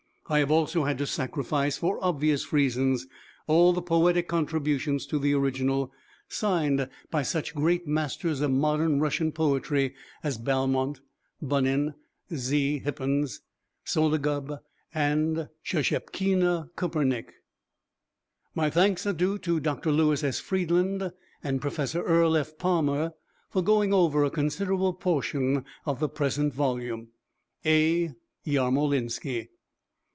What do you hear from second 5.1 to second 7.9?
the original, signed by such great